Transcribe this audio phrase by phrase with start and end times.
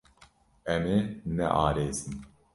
[0.73, 0.99] Em ê
[1.35, 2.13] nearêsin.